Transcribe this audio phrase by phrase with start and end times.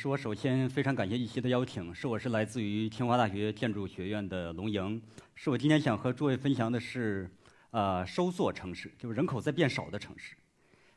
[0.00, 5.02] 是我首先非常感谢一席的邀请，是我是来自于清华大学建筑学院的龙莹，
[5.34, 7.28] 是我今天想和诸位分享的是，
[7.72, 10.36] 呃，收缩城市，就是人口在变少的城市。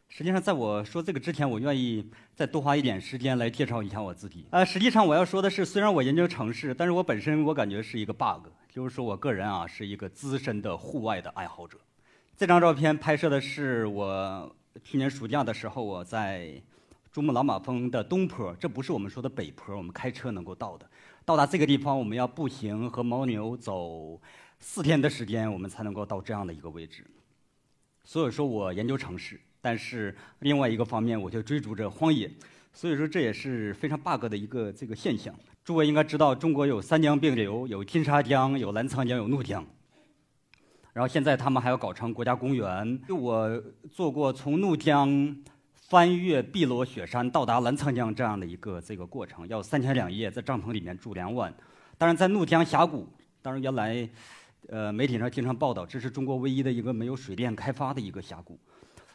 [0.08, 4.46] 实际上，在我说这个之前，我愿意再多花一点时间来介绍一下我自己。
[4.52, 11.80] 呃，实际上我要说的是，虽然我研究城市，但是我本身我感觉是一个 bug，就是说我个人啊是一个资深的户外的爱好者。
[12.38, 16.62] 这张照片拍摄的是我去年暑假的时候，我在。
[17.12, 20.90] 珠穆朗玛峰的东坡，这不是我们说的北坡，我们开车能够到的。
[21.26, 24.18] 到达这个地方，我们要步行和牦牛走
[24.60, 27.06] 四天的时间，我们才能够到这样的一个位置。
[28.06, 32.32] 所以说我研究城市，但是另外一个方面，我就追逐着荒野。
[32.72, 35.36] 所以说这也是非常 bug 的一个这个现象。
[35.66, 39.66] 诸位应该知道，中国有三江并流，有金沙江，有澜沧江，有怒江。
[40.94, 43.02] 然后现在他们还要搞成国家公园。
[43.06, 45.36] 就我做过从怒江。
[45.92, 51.54] 翻越碧罗雪山到达澜沧江这样的一个这个过程，要三天两夜，在帐篷里面住两晚。
[51.98, 53.06] 当然，在怒江峡谷，
[53.42, 54.10] 当然原来，
[54.70, 58.58] 呃，媒体上经常报道，这是中国唯一的一个没有水电开发的一个峡谷。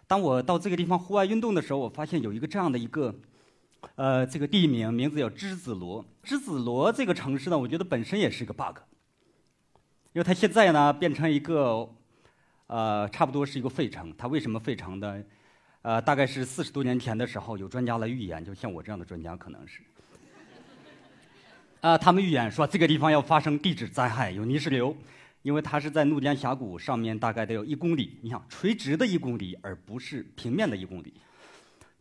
[0.06, 3.14] 当我到这个地方户外运动的时候，我发现有一个这样的一个，
[3.94, 6.04] 呃，这个地名名字叫栀子罗。
[6.26, 8.80] 栀子罗这个城市呢，我觉得本身也是一个 bug，
[10.12, 11.88] 因为它现在呢变成一个，
[12.66, 14.14] 呃，差不多是一个废城。
[14.18, 15.24] 它为什么废城呢？
[15.86, 19.82] 呃，大概是四十多年前的时候，有专家来预言，就像我这样的专家可能是，
[21.80, 24.96] 啊，他们预言说这个地方要发生地质灾害，有泥石流，
[25.42, 31.14] 因为它是在怒江峡谷上面，大概得有一公里，你想垂直的一公里，而不是平面的一公里，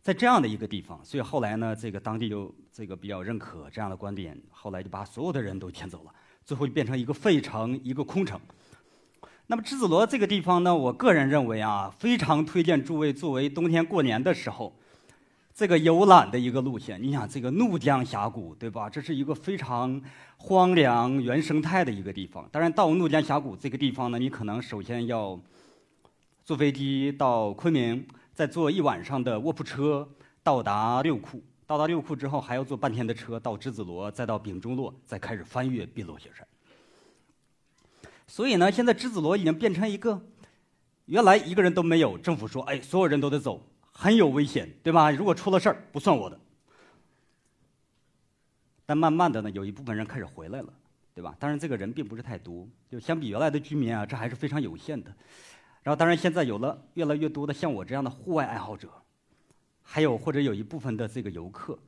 [0.02, 6.12] 在这样的一个地方，所以后来呢，这个当地就这个比较认可这样的观点，后来就把所有的人都迁走了，
[6.44, 8.40] 最后就变成一个废城，一个空城。
[9.48, 14.76] 那么栀子罗这个地方呢，我个人认为啊，非常推荐诸位作为冬天过年的时候，
[15.54, 17.00] 这个游览的一个路线。
[17.00, 18.90] 你想，这个怒江峡谷，对吧？
[18.90, 20.02] 这是一个非常
[20.36, 22.48] 荒凉原生态的一个地方。
[22.50, 25.38] 当然，到怒江峡谷这个地方呢，你可能首先要
[26.44, 30.08] 坐飞机到昆明，再坐一晚上的卧铺车
[30.42, 31.40] 到达六库。
[31.68, 36.44] 到达六库之后，还要坐半天的车到栀子罗，再到丙中洛，再开始翻越碧罗雪山。
[38.26, 40.20] 所以呢，现在栀子罗已经变成一个，
[41.06, 45.10] 原来一个人都没有，政府说，哎，所有人都得走，很有危险，对吧？
[45.10, 46.38] 如果出了事儿，不算我的。
[48.84, 50.72] 但慢慢的呢，有一部分人开始回来了，
[51.14, 51.36] 对吧？
[51.38, 55.12] 当然，这个人并不是太多，就相比原来的居民啊，这还是非常有限的。
[55.82, 58.88] 然后，当然现在有了越来越多的像我这样的户外爱好者，
[59.82, 61.78] 还有或者有一部分的这个游客。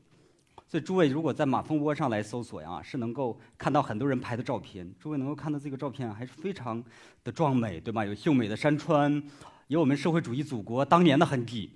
[0.71, 4.87] 所以诸位如果在马蜂窝上来搜索呀，是能够看到很多人拍的照片。
[5.01, 6.85] 诸位能够看到这个照片还是非常
[7.25, 8.05] 的壮美，对吧？
[8.05, 9.23] 有秀美的山川，
[9.69, 11.71] 有我们社会主义祖国当年的痕迹，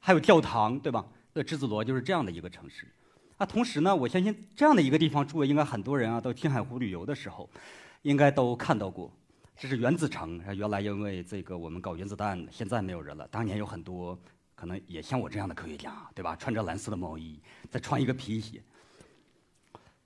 [0.00, 1.06] 还有教堂，对吧？
[1.32, 2.86] 那栀子罗就是这样的一个城市。
[3.38, 7.48] 啊，同时呢，我相信这样的一个地方，诸位应该很多人啊到青海湖旅游的时候，
[8.02, 9.10] 应该都看到过。
[9.56, 13.26] 这是原子城，原来因为这个我们搞原子弹，现在没有人了。
[13.30, 14.18] 当年有很多。
[14.64, 16.34] 可能也像我这样的科学家，对吧？
[16.36, 17.38] 穿着蓝色的毛衣，
[17.68, 18.62] 再穿一个皮鞋。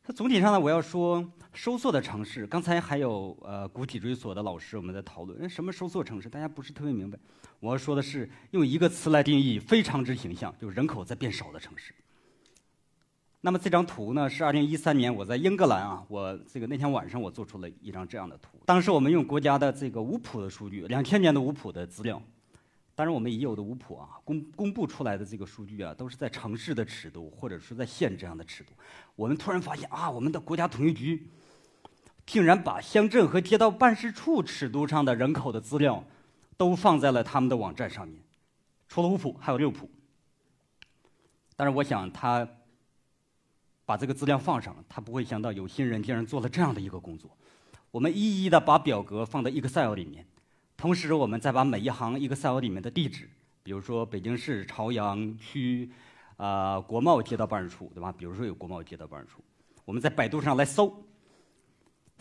[0.02, 2.44] 它总体上呢，我要说收缩的城市。
[2.44, 6.28] 刚才还有呃古脊椎所的老师我们在讨论，什么收缩城市？
[6.28, 7.16] 大家不是特别明白。
[7.60, 11.94] 我要说的是用一个词来定义，非常之形象，就是人口在变少的城市。
[13.40, 18.58] 那么这张图呢，是二零一三年我在英格兰啊，我这个那天晚上我做出了一张这样的图。
[18.66, 22.20] 当时我们用国家的这个五普的数据，两千年的五普的资料。
[22.98, 28.72] 当然，我们已有的五普啊，公公布出来的这个数据啊，都是在城市的尺度，或者是在县这样的尺度。
[29.14, 31.30] 我们突然发现啊，我们的国家统计局
[32.26, 36.02] 竟然把乡镇和街道办事处尺度上的人口的资料
[36.56, 38.20] 都放在了他们的网站上面，
[38.88, 39.88] 除了五普，还有六普。
[41.54, 42.48] 但是我想，他
[43.84, 47.30] 把这个资料放上，他不会想到有心人竟然做了这样的一个工作。
[47.92, 50.26] 我们一一的把表格放在 Excel 里面。
[50.78, 53.28] 同时，我们再把每一行 Excel 里面的地址，
[53.64, 55.90] 比如说北京市朝阳区，
[56.36, 58.14] 啊国贸街道办事处，对吧？
[58.16, 59.42] 比如说有国贸街道办事处，
[59.84, 61.04] 我们在百度上来搜，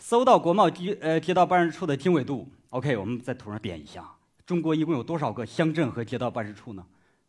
[0.00, 4.04] 搜到国贸街呃街道办事处的经纬度，OK，我们在图上点一下。
[4.44, 6.84] 中国一共有多少个乡镇和街道办事处呢？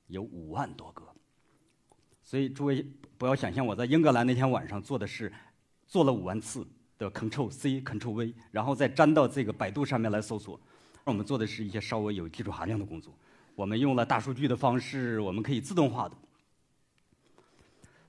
[0.07, 1.03] 有五万多个。
[2.23, 2.83] 所以诸位
[3.19, 5.31] 不要想象我在英格兰那天晚上做的是
[5.85, 6.67] 做了五万次
[6.97, 10.59] 的 Ctrl C Ctrl V，然后再粘到这个百度上面来搜索。
[11.03, 13.13] 我们做的是一些稍微有技术含量的工作，
[13.55, 16.15] 我们用了大数据的方式，我们可以自动化的。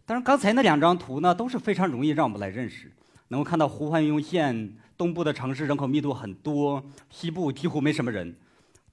[0.05, 2.93] 当然，刚才那两张图呢都是非常容易让我们来认识，
[3.29, 8.37] 能够看到胡汉庸县东部的城市人口密度很多，西部几乎没什么人。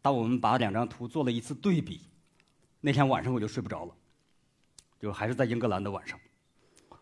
[0.01, 2.01] 当我们把两张图做了一次对比，
[2.79, 3.93] 那天晚上我就睡不着了，
[5.01, 6.17] 就还是在英格兰的晚上。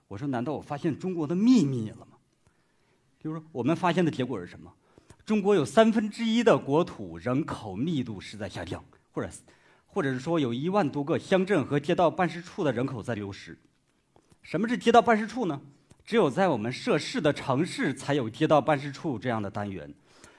[0.07, 2.17] 我说难道我发现中国的秘密了吗？
[3.19, 4.71] 就是我们发现的结果是什么？
[5.25, 9.29] 中国有三分之一的国土人口密度是在下降，或者，
[9.87, 13.57] 或者是说有一万多个乡镇和街道办事处的人口在流失。
[14.43, 15.59] 什么是街道办事处呢？
[16.05, 19.91] 只有在我们涉事的城市才有街道办事处这样的单元，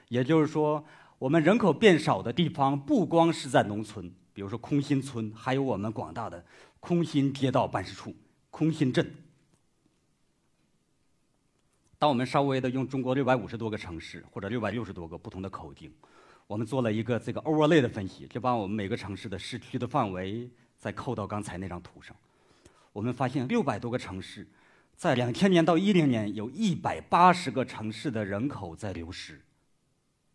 [0.07, 0.85] 也就是说，
[1.19, 6.45] 我们人口变少的地方不光是在农村，比如说空心村，还有我们广大的
[6.79, 8.15] 空心街道办事处、
[8.49, 9.13] 空心镇。
[11.99, 15.91] 当我们稍微的用中国六百五十多个城市或者六百六十多个不同的口径，
[16.45, 22.15] 我们做了一个这个 overlay 的分析，就把我们每个城市的市区的范围再扣到刚才那张图上，
[22.93, 24.47] 我们发现六百多个城市。
[24.95, 29.39] 在两千年到一零年，有一百八十个城市的人口在流失。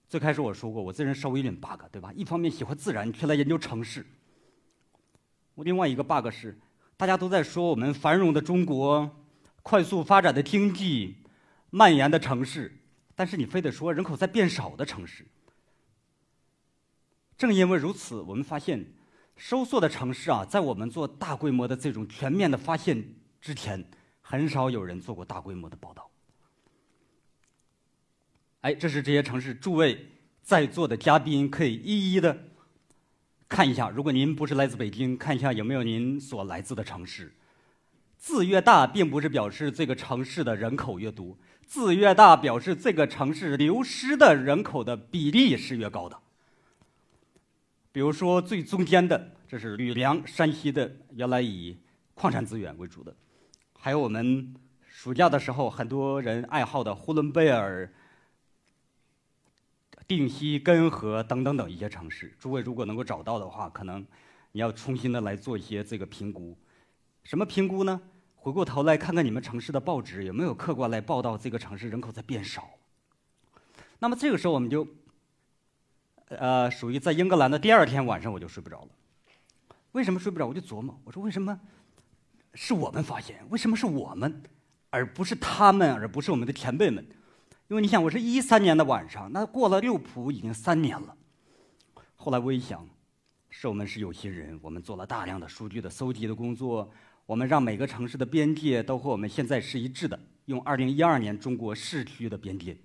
[0.09, 2.13] 最开始我说过，我这人稍微有点 bug，对吧？
[2.15, 4.07] 一方面喜欢自然，却来研究城市。
[5.55, 6.57] 我另外一个 bug 是，
[6.97, 9.11] 大家都在说我们繁荣的中国、
[9.65, 11.17] 快速发展的经济、
[11.73, 12.81] 蔓延的城市，
[13.17, 15.27] 但是你非得说人口在变少的城市。
[17.37, 18.93] 正因为如此，我们发现
[19.37, 23.85] 收缩的城市啊，在我们做大规模的这种全面的发现之前。
[24.25, 26.09] 很少有人做过大规模的报道。
[28.61, 30.07] 哎，这是这些城市诸位
[30.43, 32.45] 在座的嘉宾可以一一的
[33.49, 33.91] 看一下。
[33.91, 37.35] 如果您不是来自北京，看一下有没有您所来自的城市。
[38.17, 41.37] 字越大，并不是表示这个城市的人口越多，
[41.73, 46.19] 字越大表示这个城市流失的人口的比例是越高的。
[47.91, 51.75] 比如说最中间的，这是吕梁，山西的，原来以
[52.13, 53.17] 矿产资源为主的。
[53.73, 54.55] 还有我们
[54.87, 57.91] 暑假的时候，很多人爱好的呼伦贝尔、
[60.07, 62.37] 定西、根河等等等一些城市。
[62.39, 64.07] 诸位如果能够找到的话，可能
[64.53, 66.55] 你要重新的来做一些这个评估。
[67.25, 67.99] 什么评估呢？
[68.43, 72.69] 回过头来看看你们城市的报纸有没有客观来报道这个城市人口在变少。
[74.01, 74.85] 那么这个时候我们就，
[76.27, 78.89] 呃，属于在英格兰的第二天晚上我就睡不着了。
[79.93, 80.47] 为什么睡不着？
[80.49, 81.57] 我就琢磨，我说为什么？
[82.55, 84.43] 是我们发现，为什么是我们，
[84.91, 87.07] 而不是他们，而不是我们的前辈们？
[87.69, 91.17] 因为你想，我是一三年的晚上，那过了六普已经三年了。
[92.17, 92.85] 后来我一想，
[93.51, 96.91] 是我们是有心人，我们做了大量的数据的搜集的工作，
[97.27, 102.77] 我们让每个城市的边界都和我们现在是一致的，用二零一二年中国市区的边界，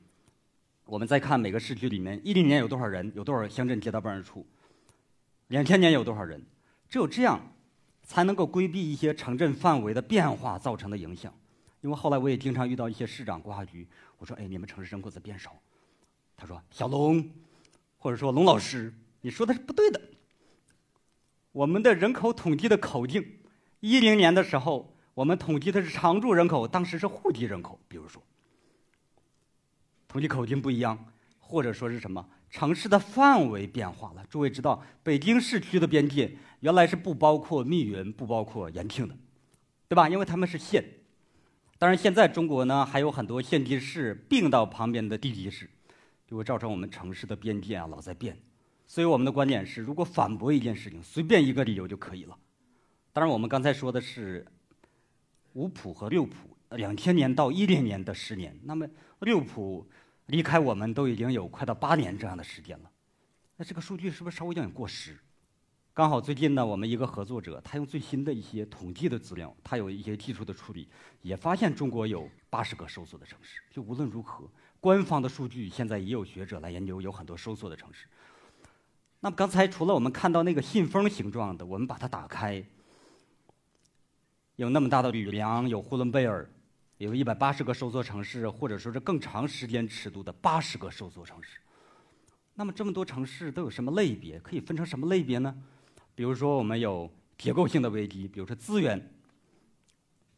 [0.85, 4.45] 我们再看每个市区里面一零年有多少人，有多少乡镇街道办事处，
[5.47, 6.41] 两千年有多少人，
[6.89, 7.39] 只有这样。
[8.09, 11.33] 才能够规避一些城镇范围的变化造成的影响，
[11.81, 13.85] 因为后来我也经常遇到一些市长、规划局，
[14.17, 15.53] 我说：“哎，你们城市人口在变少。”
[16.37, 17.29] 他说：“小龙，
[17.97, 19.99] 或者说龙老师，你说的是不对的。
[21.51, 23.21] 我们的人口统计的口径，
[23.79, 28.21] 一零年的时候，我们统计的是常住人口，当时是户籍人口，比如说，
[30.07, 31.05] 统计口径不一样，
[31.39, 34.25] 或者说是什么？”城市的范围变化了。
[34.29, 39.13] 诸位知道，北京市区的边界原来是不包括密云、不包括延庆的，
[39.89, 40.07] 对吧？
[40.07, 40.83] 因为他们是县。
[41.77, 45.69] 当然，现在中国呢还有很多县级市并到旁边的地级市，
[46.25, 48.41] 就会造成我们城市的边界啊老在变。
[48.87, 52.37] 所以我们的观点是，如果反驳一件事情，随便一个理由就可以了。
[53.17, 54.45] 当然，我们刚才说的是
[55.53, 58.55] 五普和六普，两千年到一零年的十年。
[58.61, 58.87] 那么
[59.21, 59.89] 六普。
[60.27, 62.91] 离开我们都已经有快到八年这样的时间了，
[63.55, 65.17] 那这个数据是不是稍微有点过时？
[65.93, 70.87] 刚好最近呢，我们一个合作者他用最新的一些统计的资料，他有一些技术的处理，
[71.23, 73.61] 也发现中国有八十个收缩的城市。
[73.71, 74.47] 就无论如何，
[74.79, 78.05] 官方的数据现在也有学者来研究，有很多收缩的城市。
[79.21, 82.61] 那么刚才除了我们看到那个信封形状的，我们把它打开，
[84.57, 86.49] 有那么大的吕梁，有呼伦贝尔。
[86.97, 91.59] 有一百八十个收缩城市，或者说是更长时间尺度的八十个收缩城市。
[92.55, 94.39] 那么这么多城市都有什么类别？
[94.39, 95.55] 可以分成什么类别呢？
[96.15, 98.99] 比如说我们有结构性的危机，比如说资源，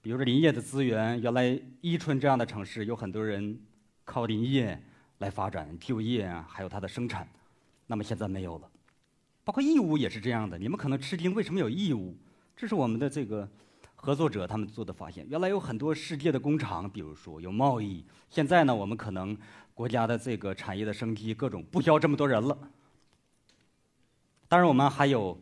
[0.02, 1.22] 比如说林业的资源。
[1.22, 3.58] 原来伊春这样的城市有很多人
[4.04, 4.78] 靠林业
[5.20, 7.26] 来发展就业啊，还有它的生产。
[7.88, 8.70] 那么现在没有了。
[9.46, 10.58] 包括义乌也是这样的。
[10.58, 12.14] 你们可能吃惊，为什么有义乌？
[12.58, 13.50] 这是我们的这个。
[14.02, 18.06] 合作者他们做的发现，原来有很多世界的工厂，比如说有贸易。
[18.30, 19.38] 现在呢，我们可能
[19.74, 22.58] 国家的这个产业的升级，各种不需要这么多人了。
[24.48, 25.38] 当然，我们还有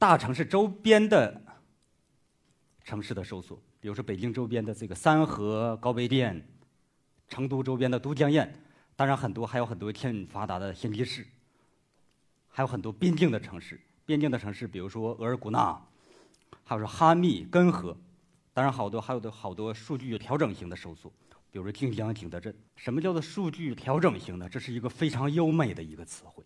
[0.00, 1.40] 大城市周边的
[2.82, 6.44] 城市的收缩，比如说北京周边的这个三河、高碑店，
[7.28, 8.52] 成都周边的都江堰。
[8.96, 11.24] 当然，很多还有很多欠发达的县级市，
[12.48, 13.80] 还有很多边境的城市。
[14.04, 15.80] 边境的城市，比如说额尔古纳。
[16.68, 17.96] 还有说哈密、根河，
[18.52, 21.08] 当然，好多还有的好多数据调整型的收缩，
[21.50, 22.54] 比如说定江、景德镇。
[22.76, 24.46] 什么叫做数据调整型呢？
[24.46, 26.44] 这是一个非常优美的一个词汇，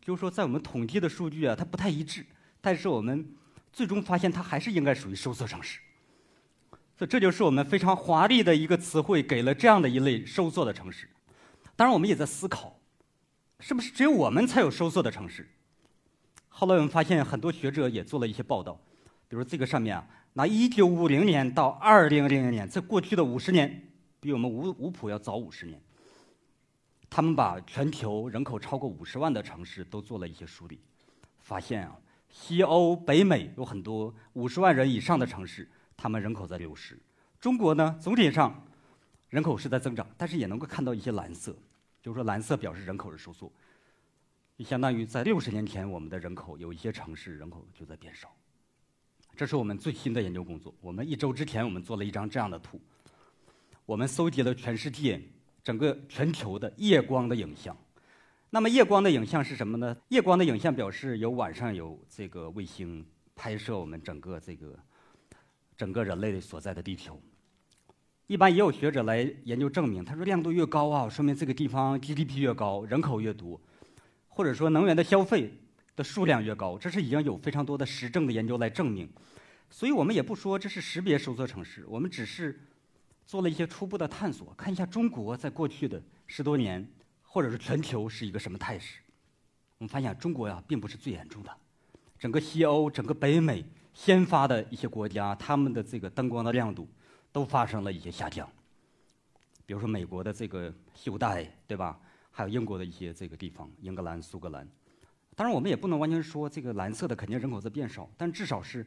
[0.00, 2.24] 就是说在我们统计的数据啊，它不太一致，
[2.62, 3.30] 但是我们
[3.70, 5.78] 最终发现它还是应该属于收缩城市。
[6.96, 11.06] 所以这就是我们非常华丽的一个词汇，给了这样的一类收缩的城市。
[11.76, 12.80] 当然，我们也在思考，
[13.60, 15.50] 是不是只有我们才有收缩的城市？
[16.48, 18.80] 后来我们发现，很多学者也做了一些报道，
[19.28, 25.80] 比如这个上面啊，拿1950年到2000年，这过去的五十年，比我们五五普要早五十年。
[27.10, 30.80] 他们把全球人口超过五十万的城市都做了一些梳理，
[31.40, 31.98] 发现啊，
[32.30, 35.68] 西欧、北美有很多五十万人以上的城市。
[36.00, 36.96] 他们人口在流失，
[37.40, 38.64] 中国呢总体上
[39.30, 41.52] 人口是在增长，但是也能够看到一些蓝色，
[42.00, 43.52] 就是说蓝色表示人口是收缩，
[44.56, 48.32] 就相当于在六十年前我们的人口有一些城市人口就在变少。
[49.38, 50.74] 这是我们最新的研究工作。
[50.80, 52.80] 我们一周之前我们做了一张这样的图，
[53.86, 55.22] 我们搜集了全世界
[55.62, 57.76] 整个全球的夜光的影像。
[58.50, 59.96] 那么夜光的影像是什么呢？
[60.08, 64.76] 夜光的影像表示有晚上有这个卫星拍摄我们整个这个。
[65.76, 67.22] 整个人类所在的地球，
[68.26, 70.04] 一般也有学者来研究证明。
[70.04, 73.60] 他说，亮度越高啊，说明这个地方 GDP 越高，人口越多，
[74.26, 75.56] 或者说能源的消费
[75.98, 76.78] 的数量越高。
[76.78, 79.06] 这是已经有非常多的实证的研究来证明。
[79.68, 82.58] 所以我们也不说这是识别收缩城市，我们只是
[83.26, 86.88] 做了一些初步的探索，看一下中国在过去的十多年，
[87.22, 89.00] 或者是全球是一个什么态势。
[89.78, 91.50] 我们发现中国呀，并不是最严重的，
[92.18, 93.64] 整个西欧，整个北美。
[93.94, 96.88] 先发的一些国家，他们的这个灯光的亮度
[97.32, 98.48] 都发生了一些下降。
[99.66, 101.98] 比如说美国的这个西部带，对吧？
[102.30, 104.68] 还有英国的一些这个地方，英格兰、苏格兰。
[105.38, 108.84] 当然，我们也不能完全说这个蓝色的肯定人口在变少，但至少是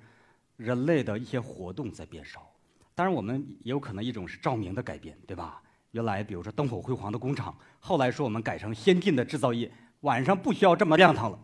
[0.57, 2.45] 人类的一些活动在变少。
[2.93, 5.63] 当然，我们也有可能一种是照明的改变，对吧？
[5.91, 11.39] 原来比如说灯火辉煌的工厂，后来说我们改成先进的制造业，晚上不需要这么亮堂了。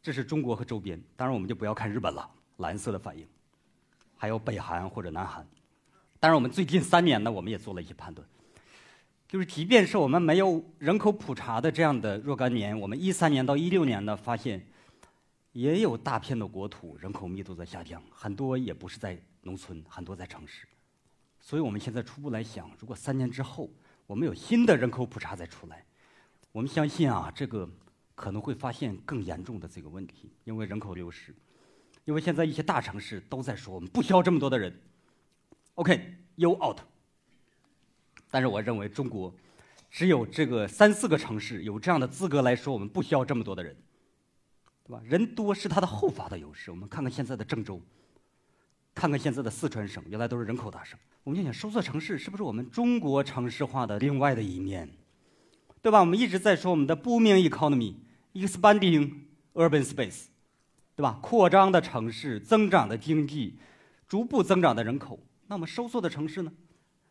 [0.00, 2.30] 这是中国和周边，当然我们就不要看日本了。
[2.58, 3.26] 蓝色的反应，
[4.16, 5.44] 还有北韩或者南韩。
[6.20, 8.24] 当然，我们最近三年呢，我们也做了一些判断，
[9.32, 14.62] 就是即便是我们没有人口普查的这样的若干年，我们一三年到一六年呢，发现
[15.52, 20.68] 也有大片的国土人口密度在下降，很多也不是在农村，很多在城市。
[21.40, 23.70] 所以我们现在初步来想，如果三年之后
[24.06, 25.82] 我们有新的人口普查再出来，
[26.52, 27.66] 我们相信啊，这个
[28.14, 31.34] 可能会发现更严重的这个问题，因为人口流失。
[32.04, 34.78] 因为现在一些大城市都在说我们不需要这么多的人
[35.76, 36.80] ，OK，you out。
[38.32, 39.30] 但是我认为中国
[39.90, 43.76] 只有这个三四个城市有这样的资格来说我们不需要这么多的人，
[44.84, 45.02] 对吧？
[45.04, 46.70] 人多是它的后发的优势。
[46.70, 47.78] 我们看看现在的郑州，
[48.94, 50.98] 看看现在的四川省，原来都是人口大省。
[51.24, 54.88] 我们就想收缩城市是不是我们中国城市化的另外的一面，
[55.82, 56.00] 对吧？
[56.00, 59.12] 我们一直在说我们的 booming economy，expanding
[59.52, 60.24] urban space。
[60.94, 61.18] 对吧？
[61.22, 63.56] 扩张的城市，增长的经济，
[64.06, 65.18] 逐步增长的人口。
[65.46, 66.52] 那么收缩的城市呢？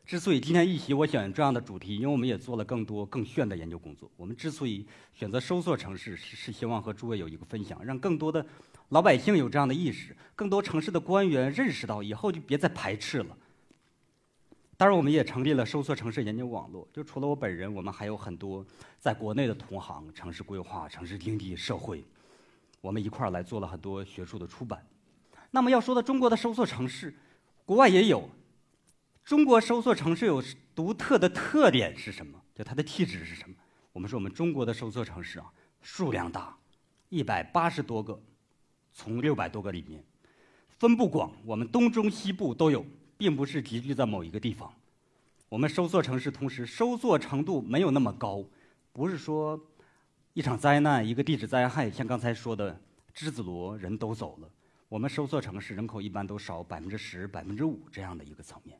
[0.05, 4.11] 之所以今天一席我选这样的主题，因为我们也做了更多更炫的研究工作。
[4.17, 8.45] 我们之所以选择收缩城市，是是希望和诸位有一个分享，让更多的
[8.89, 13.37] 老百姓有这样的意识，更多城市的官员认识到以后就别再排斥了。
[14.75, 16.85] 当然，我们也成立了收缩城市研究网络。
[16.91, 18.65] 就除了我本人，我们还有很多
[18.99, 22.03] 在国内的同行，城市规划、城市经济、社会。
[22.81, 24.83] 我们一块儿来做了很多学术的出版。
[25.51, 27.13] 那么要说到中国的收缩城市，
[27.63, 28.27] 国外也有。
[29.31, 30.43] 中国收缩城市有
[30.75, 32.37] 独特的特点是什么？
[32.53, 33.55] 就它的气质是什么？
[33.93, 35.45] 我们说我们中国的收缩城市啊，
[35.81, 36.53] 数量大，
[37.07, 38.21] 一百八十多个，
[38.91, 40.03] 从六百多个里面，
[40.79, 42.85] 分布广，我们东中西部都有，
[43.17, 44.69] 并不是集聚在某一个地方。
[45.47, 48.43] 我们收缩城市同时收缩程度没有那么高，
[48.91, 49.57] 不是说。
[50.33, 52.77] 一场灾难，一个地质灾害，像刚才说的
[53.15, 54.49] 栀子罗，人都走了。
[54.89, 58.77] 我们收缩城市人口一般都少百分之十、百分之五这样的一个层面。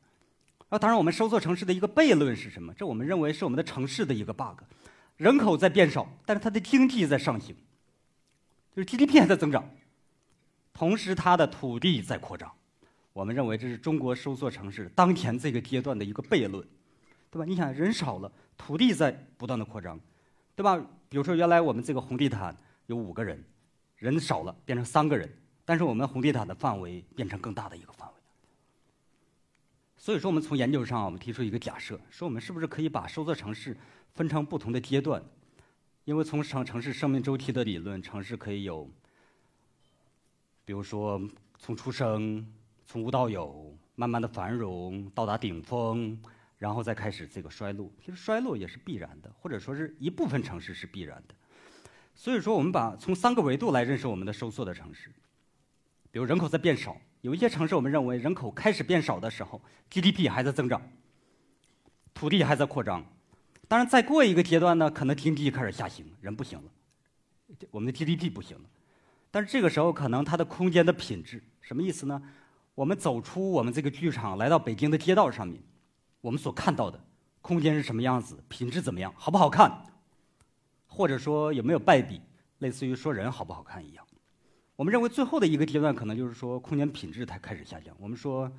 [0.72, 2.72] 啊，当然，我们收缩城市的一个悖论是什么？
[2.72, 4.58] 这我们认为是我们的城市的一个 bug。
[5.18, 7.54] 人口在变少，但是它的经济在上行，
[8.74, 9.68] 就是 GDP 还在增长，
[10.72, 12.50] 同时它的土地在扩张。
[13.12, 16.66] 我们认为这是中国收缩城市当前这个阶段的一个悖论，
[17.30, 17.44] 对吧？
[17.44, 20.00] 你想，人少了，土地在不断的扩张。
[20.56, 20.82] 对吧？
[21.10, 23.44] 比如说，原来我们这个红地毯有五个人，
[23.96, 25.30] 人少了变成三个人，
[25.66, 28.11] 但是我们红地毯的范围变成更大的一个范围。
[30.02, 33.76] 所以说，我们从研究上，我们提出一个假设，说我们是不是可以把收缩城市
[34.14, 35.22] 分成不同的阶段？
[36.04, 38.90] 因为从城城市生命周期的理论，城市可以有，
[40.64, 41.22] 比如说
[41.56, 42.44] 从出生、
[42.84, 46.20] 从无到有、慢慢的繁荣到达顶峰，
[46.58, 47.88] 然后再开始这个衰落。
[48.04, 51.34] 其实衰落也是必然的，或者说是一部分城市是必然的。
[52.16, 55.12] 所以说，我们把从三个维度来认识我们的收缩的城市。
[56.10, 59.60] 比如人口在变少，有一些城市我们认为人口开始变少的时候
[59.90, 60.82] ，GDP 还在增长，
[62.12, 63.04] 土地还在扩张。
[63.68, 66.64] 当然，再过一个阶段呢，可能经济开始下行，人不行了，
[67.70, 68.64] 我们的 GDP 不行了。
[69.30, 72.20] 但是这个时候，可能它的空间的品质什么意思呢？
[72.74, 75.62] 我们走出我们这个剧场，来到北京的街道上面，
[76.20, 77.00] 我们所看到的
[77.40, 78.42] 空间是什么样子？
[78.48, 79.14] 品质怎么样？
[79.16, 79.84] 好不好看？
[80.88, 82.20] 或者说有没有败笔？
[82.58, 84.04] 类似于说人好不好看一样。
[84.82, 87.94] 我们认为最后的一个阶段，可能就是说空间品质它开始下降。
[88.00, 88.50] 我们说，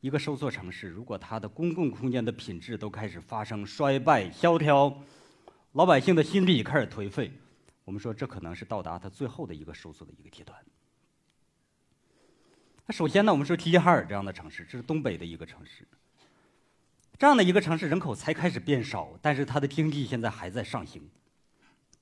[0.00, 4.92] 一个收缩城市，如果它的公共空间的品质都开始发生衰败、萧条，
[5.74, 7.30] 老百姓的心理开始颓废，
[7.84, 10.58] 我们说这可能是到达它最后的一个收缩的一个阶段。
[12.84, 15.86] 那首先呢，我们说齐齐哈尔这样的城市，这是东北的一个城市，
[17.16, 21.08] 这样的一个城市人口才开始变少，但是它的经济现在还在上行。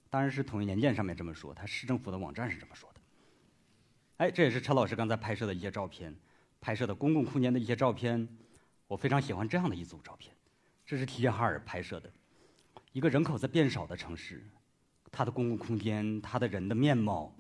[0.09, 2.96] 当然是统一年鉴上面这么说，它市政府的网站是这么说的。
[4.18, 6.16] 哎，这也是陈老师刚才拍摄的一些照片，
[6.58, 8.26] 拍摄的公共空间的一些照片。
[8.87, 10.35] 我非常喜欢这样的一组照片，
[10.87, 12.11] 这是齐齐哈尔拍摄的，
[12.92, 14.42] 一个人口在变少的城市，
[15.12, 17.37] 它的公共空间，它的人的面貌。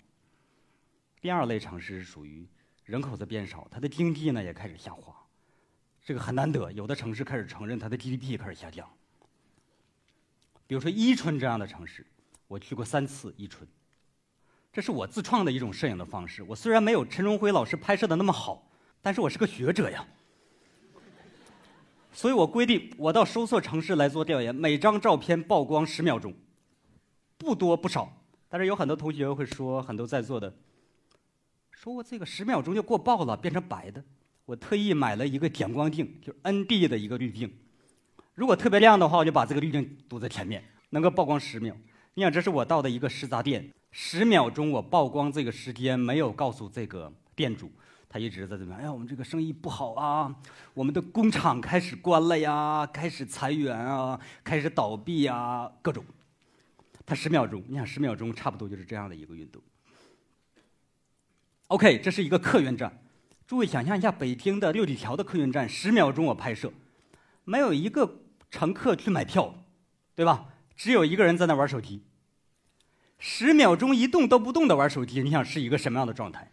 [1.20, 2.46] 第二类城市属于
[2.84, 5.16] 人口在变少，它的经济呢也开始下滑，
[6.04, 8.86] 这个很难得，有的城市开始承认它的 GDP 开始下降。
[10.66, 12.04] 比如说伊春这样的城市，
[12.48, 13.66] 我去过三次伊春。
[14.76, 16.42] 这是我自创的一种摄影的方式。
[16.42, 18.68] 我虽然没有陈荣辉老师拍摄的那么好，
[19.00, 20.06] 但是我是个学者呀。
[22.12, 26.34] 所以我规定，我到收缩城市来做调研，每张照片曝光十秒钟，
[27.38, 28.22] 不多不少。
[28.50, 30.54] 但是有很多同学会说，很多在座的，
[31.70, 34.04] 说我这个十秒钟就过曝了，变成白的。
[34.44, 37.50] 我特意买了一个减光镜，就是 ND 的一个滤镜。
[38.34, 41.74] 如果特别亮的话，我就把这个滤镜堵在前面，能够曝光十秒。
[42.18, 43.70] 你想，这是我到的一个食杂店。
[43.90, 47.70] 十秒钟，我曝光这个时间没有告诉这个店主，
[48.08, 48.74] 他一直在这边。
[48.78, 50.34] 哎呀，我们这个生意不好啊，
[50.72, 56.02] 我们的工厂开始关了呀，开始裁员啊，开始倒闭啊，各种。
[57.04, 59.60] 他十秒钟，你想十秒钟，差不多就是这样的一个运动。
[61.66, 62.98] OK，这是一个客运站，
[63.46, 66.72] 诸位想象一下，北京的六里桥的客运站，十秒钟我拍摄，
[67.44, 69.54] 没有一个乘客去买票，
[70.14, 70.46] 对吧？
[70.76, 72.02] 只有一个人在那玩手机。
[73.18, 76.50] 十秒钟一动都不动的玩手机，你想是一个什么样的状态？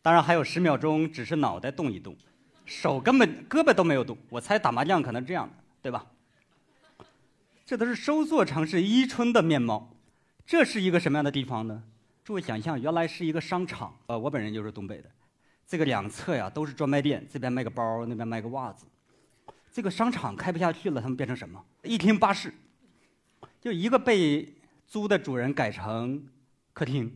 [0.00, 2.16] 当然还有十秒钟只是脑袋动一动，
[2.64, 4.16] 手根本胳膊都没有动。
[4.28, 6.06] 我猜打麻将可能这样的，对吧？
[7.66, 9.90] 这都是收缩城市伊春的面貌。
[10.46, 11.82] 这是一个什么样的地方呢？
[12.22, 13.96] 诸位想象，原来是一个商场。
[14.06, 15.10] 呃，我本人就是东北的，
[15.66, 18.86] 这个两侧呀都是专卖店，这边卖个包，那边卖个袜子。
[19.74, 21.60] 这个商场开不下去了，他们变成什么？
[21.82, 22.54] 一厅八室。
[23.60, 24.54] 就一个被
[24.86, 26.24] 租的主人改成
[26.72, 27.12] 客厅，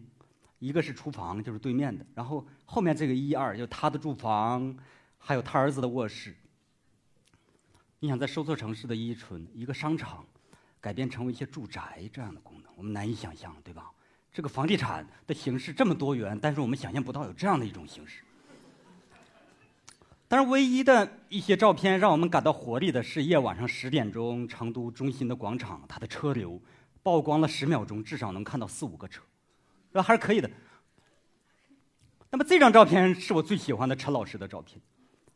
[0.58, 2.04] 一个是厨房，就是对面的。
[2.16, 4.76] 然后后面这个一二，就他的住房，
[5.18, 6.34] 还有他儿子的卧室。
[8.00, 10.26] 你想在收缩城市的伊春，一个商场
[10.80, 13.88] 改变成为一些住宅这样的功能，我们难以想象，对吧？
[14.32, 18.24] 这个房地产的形式这么多元，但是我们想象不到有这样的一种形式。
[20.30, 26.60] 但是唯一的一些照片让我们感到活力的是夜晚上十点钟成都中心的广场，它的车流
[27.02, 29.22] 曝光了十秒钟，至少能看到四五个车，
[29.92, 30.02] 那？
[30.02, 30.50] 还是可以的。
[32.30, 34.78] 那么这张照片是我最喜欢的陈老师的照片，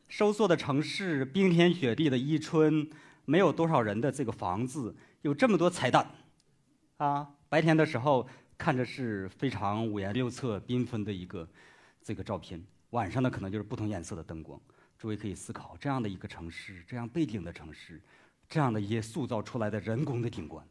[0.08, 2.90] 收缩的城市，冰天雪地的伊春，
[3.24, 6.06] 没有多少人的这个房子，有这么多彩蛋，
[6.98, 8.28] 啊，白天的时候
[8.58, 11.48] 看着是非常五颜六色、缤纷的一个
[12.02, 14.60] 这个照片，晚上呢可能就是不同颜色的灯光。
[15.02, 18.00] 诸位可以思考，这样的一个城市，这样背景的城市，
[18.48, 20.64] 这样的一些塑造出来的人工的景观。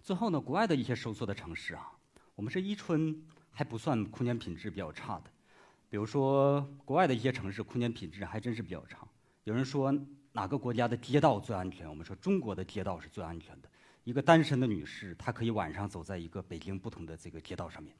[0.00, 1.90] 最后呢，国外的一些收缩的城市啊，
[2.36, 5.24] 我们是伊春还不算空间品质比较差的。
[5.90, 8.98] 比如说，国外的一些城市空间品质还真是比较差。
[9.42, 9.92] 有人说
[10.30, 11.90] 哪个国家的街道最安全？
[11.90, 13.68] 我们说中国的街道是最安全的。
[14.04, 17.92] 一个单身的女士，她可以晚上走在一个北京不同的这个街道上面。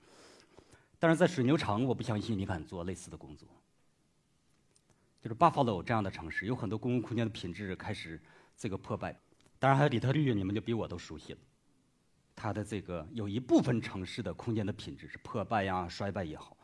[1.01, 3.49] 但是在水牛城，我不相信你敢做类似的工作。
[5.20, 8.20] 就是 Buffalo 这样的城市，有很多公共空间的品质开始
[8.57, 9.18] 这个破败。
[9.59, 11.38] 当然还有底特律，你们就比我都熟悉了。
[12.37, 16.57] 它的这个有一部分城市的空间的品质是破败呀、衰败也好。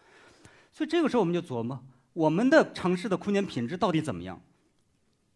[0.71, 4.41] 所以这个时候我们就琢磨，我们的城市的空间品质到底怎么样？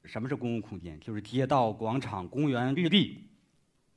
[0.05, 0.99] 什么是公共空间？
[1.01, 3.29] 就是街道、广场、公园、绿地，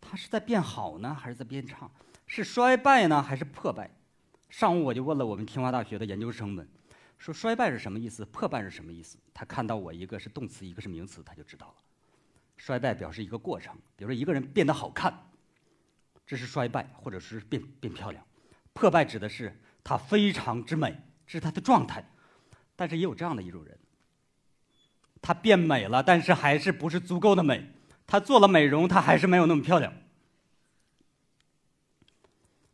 [0.01, 1.89] 它是在变好呢，还是在变差？
[2.25, 3.91] 是衰败呢，还是破败？
[4.49, 6.67] 上午我就问了我们清华大学的研究生们。
[7.21, 9.15] 说衰败是什么意思，破败是什么意思？
[9.31, 11.75] 他看到我一个是动词，一个是名词，他就知道了。
[12.57, 15.29] 衰败表示一个过程，比如说一个人变得好看，
[16.25, 18.25] 这是衰败，或者是变变漂亮。
[18.73, 22.03] 破败指的是他非常之美，这是他的状态。
[22.75, 23.77] 但是也有这样的一种人，
[25.21, 27.71] 他变美了，但是还是不是足够的美。
[28.07, 29.93] 他做了美容，他还是没有那么漂亮。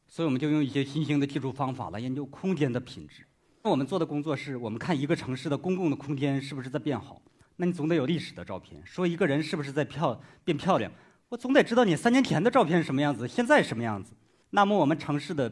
[0.07, 3.26] 所以我们就用一些新兴的技术方法来研究空间的品质。
[3.67, 7.21] 我们做的工作是我们看一个城市的公共的空间是不是在变好。
[7.55, 10.91] 那你总得有历史的照片，说一个人是不是在漂变漂亮，
[11.29, 14.13] 我总得知道你三年前的照片是什么样子，现在什么样子。
[14.51, 15.51] 那么我们城市的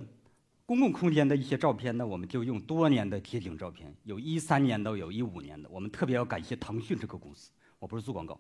[0.66, 5.68] 公共空间的一些照片呢，我们就用多年的街景照片，有一三年的，有一五年的。
[5.72, 7.50] 我们特别要感谢腾讯这个公司，
[7.80, 8.40] 我不是做广告，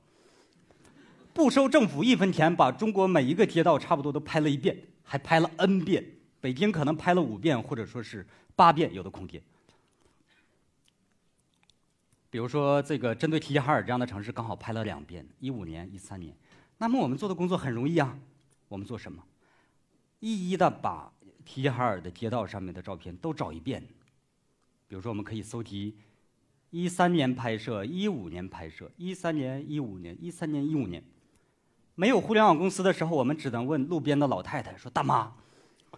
[1.33, 6.05] 不收政府一分钱，把中国每一个街道差不多都拍了一遍，还拍了 N 遍。
[6.39, 9.41] 北京可能拍了五遍，或者说是八遍，有的空间。
[12.36, 16.36] 比如说，这个针对齐齐哈尔这样的城市，刚好拍了两遍，一五年、一三年。
[16.78, 18.13] 那么我们做的工作很容易啊，
[18.67, 19.24] 我们做什么？
[20.19, 21.10] 一一的把
[21.45, 23.82] 齐齐哈尔的街道上面的照片都找一遍。
[24.89, 25.95] 比如说，我们可以搜集
[26.71, 31.02] 一三年拍摄、一五年拍摄、一三年、一五年、一三年、一五年。
[31.95, 35.32] 没有互联网公司的时候，我们只能问路边的老太太说：“大妈。”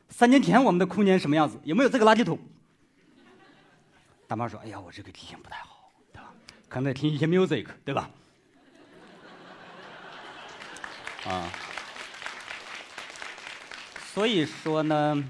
[0.10, 1.60] 三年前我们的空间什么样子？
[1.64, 2.38] 有没有这个垃圾桶？
[4.28, 5.77] 大妈说：“哎呀，我这个记性不太好，
[6.68, 8.10] 可能得听一些 music，对吧？”
[11.26, 11.52] 啊，
[14.14, 15.24] 所以说呢，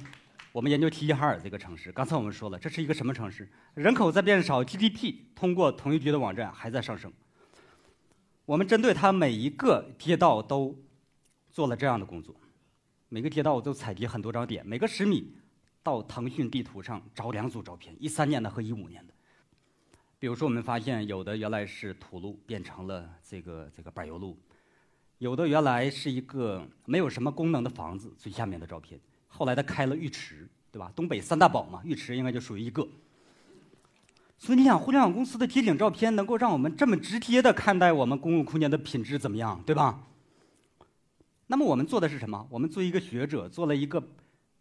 [0.51, 1.91] 我们研究齐齐哈尔这个城市。
[1.91, 3.49] 刚才我们说了，这是一个什么城市？
[3.73, 7.11] 人口在变少，GDP 通过统计局的网站还在上升。
[8.45, 10.77] 我们针对它每一个街道都
[11.51, 12.35] 做了这样的工作。
[13.09, 15.35] 每个街道我都采集很多张点，每个十米
[15.81, 19.13] 到腾讯地图上找两组照片，一三年的和一五年的。
[20.19, 24.35] 比如说，我们发现有的原来是土路变成了这个这个柏油路，
[25.19, 30.91] 有的原来是一个没有什么功能的房子，最下面的照片，后来它开了浴池，对吧？
[30.95, 32.87] 东北三大宝嘛，浴池应该就属于一个。
[34.39, 40.03] 所以你想，互联网公司的街景照片能够让我们这么直接的看待我们公共空间的品质怎么样，对吧？
[41.45, 42.47] 那么我们做的是什么？
[42.49, 44.03] 我们作为一个学者，做了一个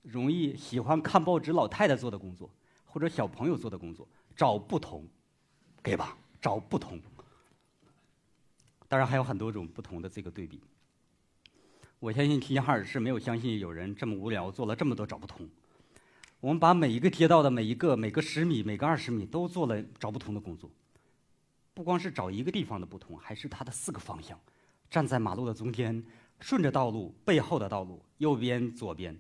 [0.03, 2.51] 容易喜欢看报纸老太太做的工作，
[2.85, 5.07] 或者小朋友做的工作，找不同，
[5.87, 6.16] 给吧？
[6.42, 7.01] 找不同。
[8.88, 10.61] 当然还有很多种不同的这个对比。
[12.01, 15.49] 我相信齐齐哈尔市没有相信有人这么无聊做了这么多找不同。
[16.40, 20.68] 我们把每一个街道的每一个每个十米、每个二十米都做了找不同的工作。
[21.72, 24.37] 不光是找一个地方的不同，还是它的四个方向，
[24.90, 26.05] 站在马路的中间。
[26.40, 29.16] 顺着道路背后的道路，右边、左边，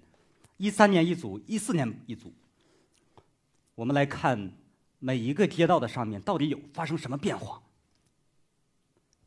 [0.56, 2.32] 一三年一组，一四年一组。
[3.76, 4.52] 我们来看
[4.98, 7.62] 每一个街道的上面到底有发生什么变化？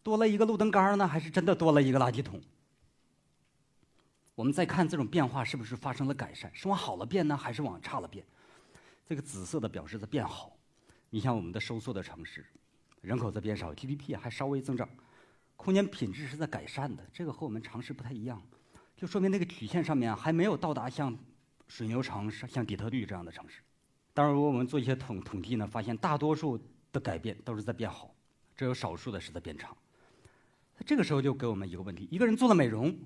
[0.02, 2.42] 多了一个路灯杆呢，还是真的多了一个垃圾桶？
[4.34, 6.50] 我们再看这种变化是不是发生了改善？
[6.54, 8.26] 是往好了变呢，还是往差了变？
[9.06, 10.56] 这个紫色的表示在变好。
[11.10, 12.46] 你像我们的收缩的城市，
[13.02, 14.88] 人口在变少，GDP 还稍微增长。
[15.56, 18.42] 空间品质是在改善的，这个和我们常识不太一样，
[18.96, 21.18] 就说明那个曲线上面还没有到达像
[21.68, 23.62] 水牛城、像底特律这样的城市。
[24.14, 26.60] 当然，如果我们做一些统统计呢，发现大多数
[26.92, 28.14] 的改变都是在变好，
[28.56, 29.76] 只有少数的是在变差。
[30.86, 32.98] 这个时候就给我们一个问题：一个人做了美容，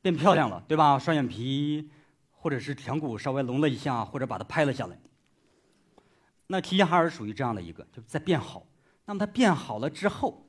[0.00, 0.98] 变漂亮了，对吧？
[0.98, 1.90] 双眼皮
[2.32, 4.98] 或者是颧骨稍微隆了一下，或者把它拍了下来。
[6.46, 8.66] 那齐齐哈尔属于这样的一个，就在变好。
[9.06, 10.42] 那么它变好了之后。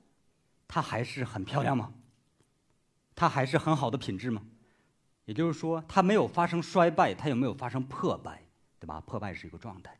[0.67, 1.93] 它还是很漂亮吗？
[3.15, 4.41] 它还是很好的品质吗？
[5.25, 8.44] 也就是说，它没有发生衰败，它有没有发生破败？
[8.85, 9.01] 对吧？
[9.01, 9.97] 破败是一个状态。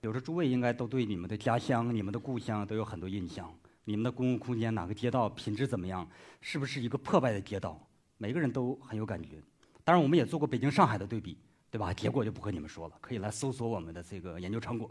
[0.00, 3.52] 有的诸位应该都对你们的家乡、你们的故乡都有很多印象。
[3.82, 6.08] 你们的公共空间哪个街道品质怎么样？
[6.40, 7.84] 是不是一个破败的街道？
[8.18, 9.42] 每个人都很有感觉。
[9.82, 11.36] 当然，我们也做过北京、上海的对比，
[11.68, 11.92] 对吧？
[11.92, 14.88] 结果就不和你们说了，可以来搜索我们的这个研究成果。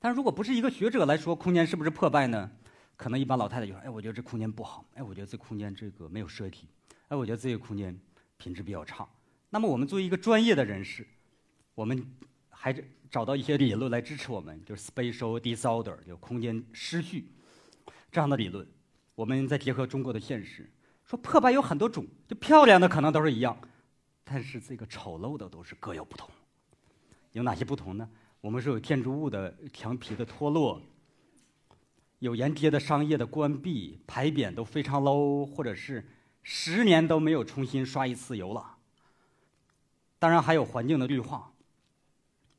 [0.00, 2.50] 但是如果不是一个学者来说，空间是不是破败呢？
[2.96, 4.84] 可能一般老太太就说：“哎，我觉得这空间不好。
[4.94, 6.66] 哎，我觉得这空间这个没有设计。
[7.06, 7.96] 哎，我觉得这个空间
[8.36, 9.08] 品质比较差。”
[9.50, 11.06] 那么我们作为一个专业的人士，
[11.74, 12.06] 我们
[12.48, 17.26] 还是找到一些理论来支持我们，就是 spatial disorder，就空间失序
[18.12, 18.66] 这样的理论。
[19.14, 20.70] 我们再结合中国的现实，
[21.04, 23.58] 说破败有很多种，就漂亮的可能都是一样，
[24.24, 26.30] 但是这个丑陋的都是各有不同。
[27.32, 28.08] 有哪些不同呢？
[28.40, 30.80] 我们说有建筑物的墙皮的脱落。
[32.20, 36.06] 有沿街的商业的关闭，牌匾都非常 low，或者是
[36.42, 38.76] 十年都没有重新刷一次油了。
[40.20, 41.50] 当然还有环境的绿化，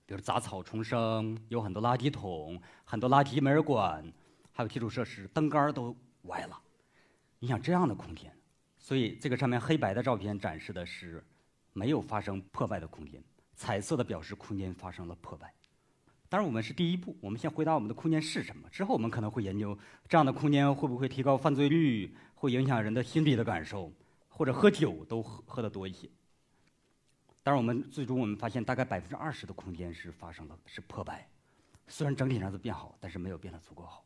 [0.07, 4.03] 比如杂草丛生，有很多垃圾桶，很多垃圾没人管，
[4.51, 6.59] 还有基础设施，灯杆都歪了。
[7.37, 8.35] 你想这样的空间，
[8.79, 11.23] 所以这个上面黑白的照片展示的是
[11.71, 15.53] 没有发生破败的空间，彩色的表示空间发生了破败。
[16.27, 19.77] 当然，我们是第一步，我们先回答我们的空间是什么，之后我们可能会研究
[20.09, 23.93] 这样的空间会不会提高犯罪率，会影响人的心理的感受，
[24.29, 26.09] 或者喝酒都喝喝得多一些。
[27.43, 31.27] 当然，我们最终我们发现，大概百分之二十的空间是发生了是破败，
[31.87, 34.05] 虽然整体上是变好，但是没有变得足够好。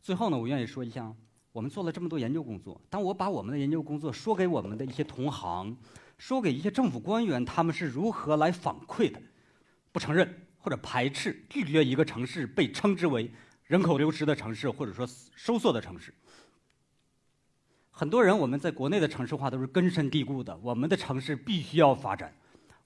[0.00, 1.12] 最后呢，我愿意说一下，
[1.50, 5.76] 我们做了这么多研究工作，当我把我们的研究工作说给我们的一些同行，
[6.18, 9.20] 说给一些政府官员，他们是如何来反馈的？
[9.90, 13.28] 不承认或者排斥、拒绝一个城市被称之为
[13.64, 16.14] 人口流失的城市，或者说收缩的城市。
[18.00, 20.56] 很多人，我们在国内的城市化都是根深蒂固的。
[20.62, 22.34] 我们的城市必须要发展，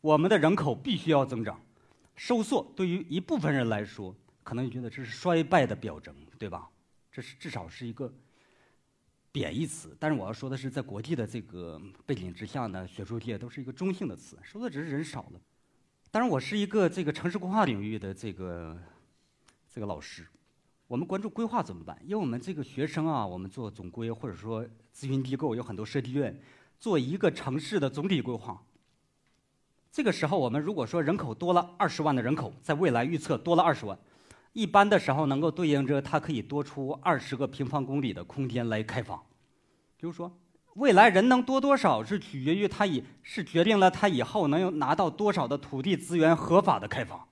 [0.01, 1.57] 我们的人口必须要增长。
[2.17, 6.69] 收缩对于一部分人来说，可能觉得这是衰败的表征，对吧？
[7.13, 8.13] 这是至少是一个
[9.31, 9.97] 贬义词。
[10.01, 14.37] 但是我要说的是，在国际的这个背景之下呢，学术界都是一个中性的词。
[14.43, 15.41] 说的只是人少了。
[16.11, 18.77] 当然，我是一个这个城市规划领域的这个
[19.73, 20.27] 这个老师。
[20.87, 21.99] 我们关注规划怎么办？
[22.05, 24.63] 因为我们这个学生啊，我们做总规或者说
[24.95, 26.39] 咨询机构有很多设计院，
[26.79, 28.63] 做一个城市的总体规划。
[29.91, 33.99] 这个时候，我们如果说人口多了二十万的人口，在未来预测多了二十万，
[34.53, 39.19] 一般的时候能够对应着它可以多出二十个平方公里的空间来开放。
[39.97, 40.37] 比如说，
[40.75, 47.27] 未来人能多多少是取决于它以是决定了它以后能有拿到多少的土地资源合法的开放。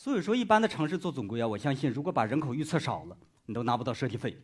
[0.00, 4.34] 所以说，一般的城市做总规啊，我相信，如果把人口预测少了，你都拿不到设计费。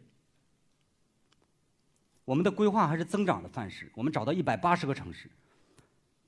[2.26, 5.30] 我们的规划还是增长的范式，我们找到一百八十个城市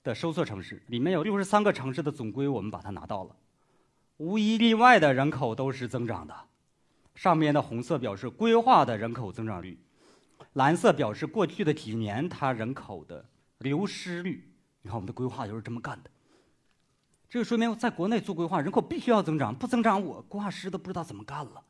[0.03, 3.37] 的收缩城市，里面有六十三个城市的总规，我们把它拿到了，
[4.17, 6.35] 无一例外的人口都是增长的。
[7.15, 9.79] 上面的红色表示规划的人口增长率，
[10.55, 13.23] 蓝色表示过去的几年它人口的
[13.59, 14.51] 流失率。
[14.81, 16.09] 你看，我们的规划就是这么干的。
[17.29, 21.63] 这就说明，在国内做规划，人口必须要增长，不增长，我规划师都不知道怎么干了。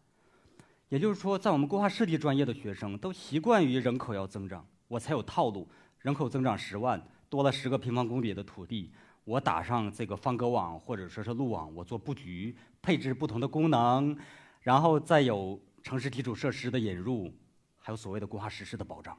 [0.88, 5.68] 也就是说，在我们规划设计专业的学生都习惯于人口要增长，我才有套路。
[5.98, 8.92] 人口增长十万，多了十个平方公里的土地，
[9.24, 14.16] 我打上这个方格网或者说是路网，我做布局，配置不同的功能，
[14.60, 17.34] 然后再有城市基础设施的引入，
[17.80, 19.18] 还有所谓的规划实施的保障。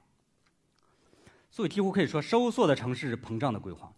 [1.51, 3.91] 所以，几乎可以说，收缩的城市膨胀的规划。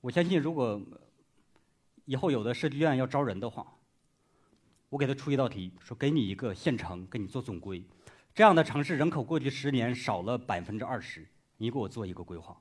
[0.00, 0.80] 我相信，如果。
[2.06, 3.66] 以后有的设计院要招人的话，
[4.90, 7.82] 我给他出一道题，说给你一个县城，给你做总规，
[8.34, 12.60] 这样的城市人口过去十年少了百分之二十，你给我做一个规划。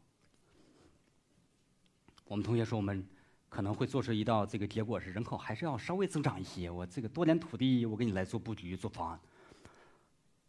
[2.26, 3.06] 我们同学说我们
[3.50, 9.20] 可能会做出一道这个结果是人口还是要稍微增长一些，我这个多点土地，我给你来做布局做方案。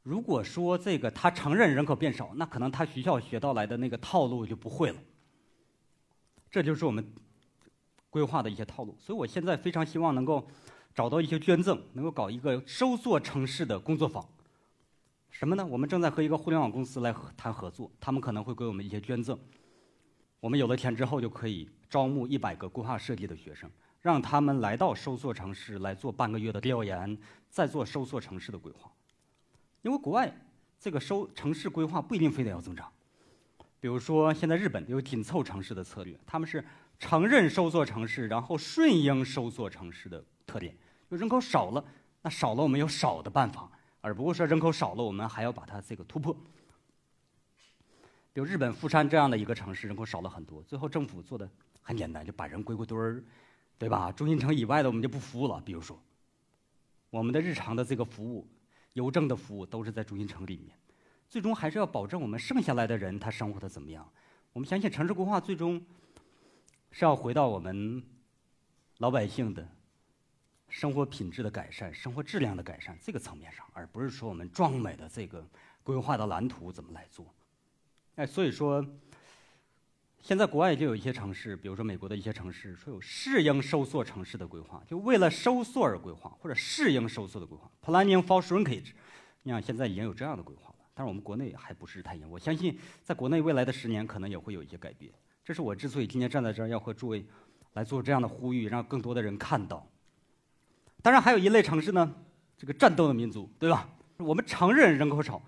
[0.05, 5.03] 如果说这个他承认人口变少，那可能他学校学到来的那个套路就不会了。
[6.49, 7.05] 这就是我们。
[8.15, 10.47] 规划的一些套路，所以我现在非常希望能够
[10.95, 14.25] 找到一些捐赠，能够搞一个收缩城市的工作坊。
[15.33, 15.67] 什么呢？
[15.67, 19.37] 我们正在和一个互联网公司来谈合作，他们可能会给我们一些捐赠。
[20.39, 23.69] 我们有了钱之后，就可以招募一百个规划设计的学生，
[24.01, 27.19] 让他们来到收缩城市来做半个月的调研，
[27.51, 28.89] 再做收缩城市的规划。
[29.83, 30.33] 因为国外
[30.79, 32.89] 这个收城市规划不一定非得要增长，
[33.85, 36.65] 比如说现在日本有紧凑城市的策略，他们是。
[36.99, 40.75] 承认收缩城市，然后顺应收缩城市的特点。
[41.11, 41.85] 就人口少了，
[42.23, 43.71] 那少了我们有少的办法，
[44.01, 46.33] 而不是说人口少了我们还要把它这个突破。
[48.33, 51.47] 比如日本富山这样的一个城市，人口少了很多，最后政府做的
[51.83, 53.23] 很简单，就把人归归堆儿，
[53.77, 54.11] 对吧？
[54.11, 55.61] 中心城以外的我们就不服务了。
[55.63, 56.01] 比如说，
[57.11, 58.49] 我们的日常的这个服务，
[58.95, 60.75] 邮政的服务都是在中心城里面，
[61.35, 64.09] 最终还是要保证我们剩下来的人他生活的怎么样。
[64.53, 65.85] 我们相信城市规划最终。
[66.97, 68.01] 是要回到我们
[68.99, 69.69] 老百姓的
[70.69, 75.45] 生活品质的改善、生活质量的改善这个层面上，而不是说我们壮美的这个
[75.83, 77.27] 规划的蓝图怎么来做。
[78.15, 78.87] 哎，所以说，
[80.23, 88.93] 现在国外就有一些城市，比如说美国的一些城市，说有适应收缩城市的规划，就为了收缩而规划，或者适应收缩的规划 （planning for shrinkage）。
[89.43, 92.31] 你想，现在已经有这样的规划，但是我们国内还不是太严。
[92.31, 95.13] 我相信，在国内未来的十年，可能也会有一些改变。
[95.45, 97.27] 这是我之所以今天站在这儿，要和诸位
[97.73, 99.87] 来做这样的呼吁，让更多的人看到。
[101.03, 102.15] 当然，还有一类城市呢，
[102.57, 103.89] 这个战斗的民族，对吧？
[104.19, 105.43] 我们承认人口少，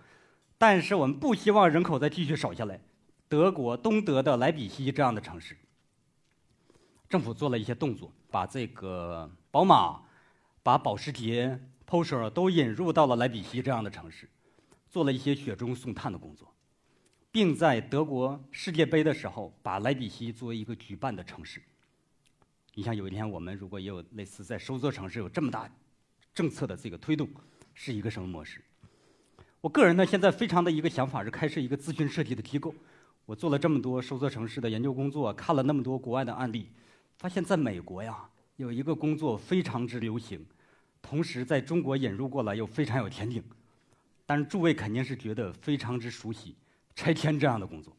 [0.59, 2.81] 但是我们不希望人口再继续少下来。
[3.29, 5.57] 德国东德的莱比锡这样的城市，
[7.09, 10.03] 政府做了一些动作，把这个宝马、
[10.63, 14.29] 把保时捷、Porsche 都引入到了莱比锡这样的城市，
[14.89, 16.53] 做了一些雪中送炭的工作，
[17.31, 21.61] 并在德国世界杯的时候把莱比锡作为一个举办的城市。
[22.75, 25.71] 你像有一天我们如果也有类似在收缩城市有这么大
[26.35, 27.29] 政策的这个推动，
[27.75, 28.63] 是一个什么模式？
[29.61, 32.75] 我个人呢，现在非常的一个想法是开设一个咨询设计的机构。
[33.25, 36.69] 我做了这么多收缩城市的研究工作，看了那么多国外的案例，
[37.19, 40.47] 发现在美国呀，有一个工作非常之流行，
[41.03, 43.43] 同时在中国引入过来又非常有前景。
[44.27, 46.57] 但是诸位肯定是觉得非常之熟悉
[46.95, 47.97] 拆迁这样的工作。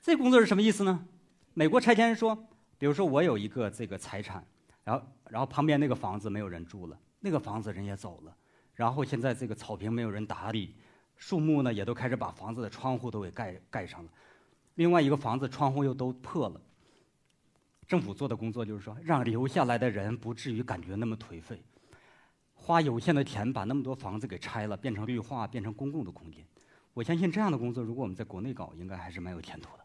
[0.00, 1.06] 这工作是什么意思呢？
[1.54, 2.36] 美国拆迁说，
[2.76, 4.44] 比如说我有一个这个财产，
[4.82, 8.36] 然后然后旁边那个房子没有人住了，那个房子人也走了。
[8.74, 10.74] 然后现在这个草坪没有人打理，
[11.16, 14.10] 树木呢也都开始把房子的窗户都给盖盖上了。
[14.74, 16.60] 另外一个房子窗户又都破了。
[17.86, 21.62] 政府做的工作就是说，让留下来的人不至于感觉那么颓废，
[22.62, 26.46] 花有限的钱把那么多房子给拆了，变成绿化，变成公共的空间。
[26.94, 29.84] 我相信这样的工作，如果我们在国内搞，应该还是蛮有前途的，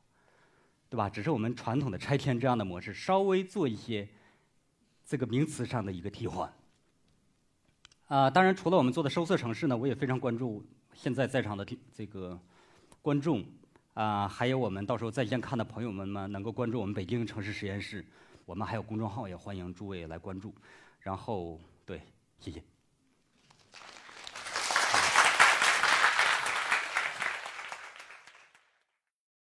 [0.87, 1.09] 对吧？
[1.09, 4.07] 只是我们传统的拆迁这样的模式，稍微做一些
[5.03, 6.53] 这个名词上的一个替换。
[8.07, 10.63] 啊，当然，除了我们做的收缩城市呢，我也非常关注
[10.93, 12.39] 现在在场的这个
[13.01, 13.43] 观众
[13.95, 18.05] 啊，还有我们到时候在线看的朋友们呢，能够关注我们北京城市实验室，
[18.45, 20.53] 我们还有公众号，也欢迎诸位来关注。
[20.99, 22.01] 然后，对，
[22.39, 22.76] 谢谢。